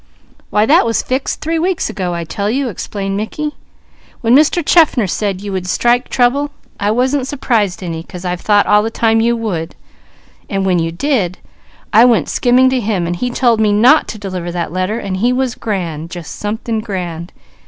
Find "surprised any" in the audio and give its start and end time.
7.27-8.01